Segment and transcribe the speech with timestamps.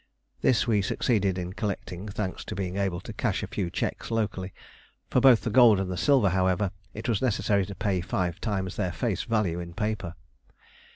[0.41, 4.51] This we succeeded in collecting, thanks to being able to cash a few cheques locally:
[5.11, 8.77] for both the gold and the silver, however, it was necessary to pay five times
[8.77, 10.15] their face value in paper.